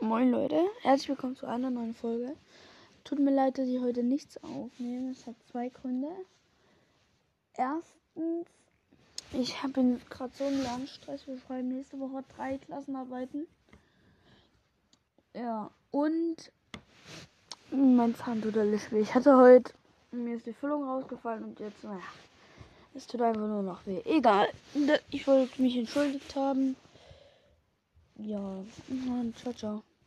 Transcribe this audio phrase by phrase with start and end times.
[0.00, 2.36] Moin Leute, herzlich willkommen zu einer neuen Folge.
[3.02, 5.10] Tut mir leid, dass ich heute nichts aufnehme.
[5.10, 6.06] Es hat zwei Gründe.
[7.56, 8.46] Erstens,
[9.32, 11.26] ich habe gerade so einen Lernstress.
[11.26, 13.48] Wir schreiben nächste Woche drei Klassenarbeiten.
[15.34, 16.36] Ja, und
[17.72, 19.00] mein Zahn tut alles weh.
[19.00, 19.72] Ich hatte heute,
[20.12, 21.98] mir ist die Füllung rausgefallen und jetzt, naja,
[22.94, 24.00] es tut einfach nur noch weh.
[24.04, 24.48] Egal,
[25.10, 26.76] ich wollte mich entschuldigt haben.
[28.18, 29.82] 有，嗯，这种。